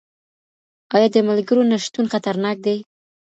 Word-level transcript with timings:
آيا 0.95 1.07
د 1.15 1.17
ملګرو 1.29 1.63
نشتون 1.71 2.05
خطرناک 2.13 2.57
دی؟ 2.65 2.77